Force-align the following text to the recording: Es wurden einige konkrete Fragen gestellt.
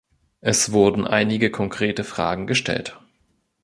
Es 0.39 0.71
wurden 0.71 1.05
einige 1.05 1.51
konkrete 1.51 2.03
Fragen 2.03 2.47
gestellt. 2.47 2.99